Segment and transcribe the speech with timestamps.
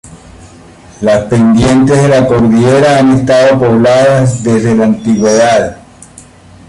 [1.01, 5.77] Las pendientes de la cordillera han estado pobladas desde la antigüedad.